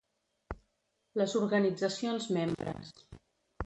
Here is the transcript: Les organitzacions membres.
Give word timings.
Les 1.23 1.37
organitzacions 1.43 2.29
membres. 2.41 2.95